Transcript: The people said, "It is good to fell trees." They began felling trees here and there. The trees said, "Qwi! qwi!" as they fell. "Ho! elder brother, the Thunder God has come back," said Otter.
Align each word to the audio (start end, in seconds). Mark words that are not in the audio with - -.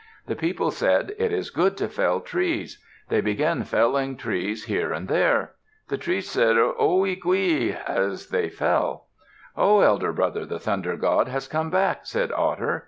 The 0.25 0.35
people 0.35 0.71
said, 0.71 1.13
"It 1.19 1.31
is 1.31 1.51
good 1.51 1.77
to 1.77 1.87
fell 1.87 2.21
trees." 2.21 2.83
They 3.09 3.21
began 3.21 3.63
felling 3.63 4.17
trees 4.17 4.63
here 4.65 4.91
and 4.91 5.07
there. 5.07 5.51
The 5.89 5.97
trees 5.99 6.27
said, 6.27 6.55
"Qwi! 6.55 7.19
qwi!" 7.21 7.75
as 7.85 8.29
they 8.29 8.49
fell. 8.49 9.09
"Ho! 9.55 9.81
elder 9.81 10.11
brother, 10.11 10.43
the 10.43 10.57
Thunder 10.57 10.97
God 10.97 11.27
has 11.27 11.47
come 11.47 11.69
back," 11.69 12.07
said 12.07 12.31
Otter. 12.31 12.79